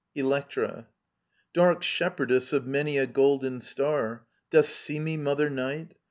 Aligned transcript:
Electra, 0.15 0.87
Dark 1.53 1.83
shepherdess 1.83 2.53
of 2.53 2.65
many 2.65 2.97
a 2.97 3.05
golden 3.05 3.61
star. 3.61 4.25
Dost 4.49 4.69
see 4.71 4.97
me. 4.99 5.15
Mother 5.15 5.47
Night 5.47 5.93